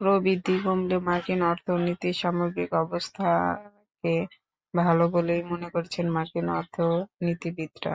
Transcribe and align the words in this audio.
প্রবৃদ্ধি 0.00 0.54
কমলেও 0.64 1.00
মার্কিন 1.02 1.40
অর্থনীতির 1.50 2.18
সামগ্রিক 2.20 2.70
অবস্থাকে 2.82 4.14
ভালো 4.74 5.04
বলেই 5.14 5.42
মনে 5.50 5.68
করছেন 5.74 6.06
মার্কিন 6.16 6.46
অর্থনীতিবিদেরা। 6.56 7.94